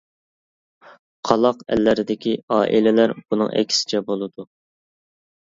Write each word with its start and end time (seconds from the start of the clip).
قالاق 1.31 1.59
ئەللەردىكى 1.75 2.33
ئائىلىلەر 2.57 3.13
بۇنىڭ 3.21 3.53
ئەكسىچە 3.61 4.03
بولىدۇ. 4.09 4.51